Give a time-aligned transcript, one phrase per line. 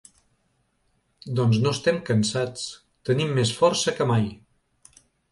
[1.39, 2.63] Doncs no estem cansats;
[3.09, 4.25] tenim més força que mai.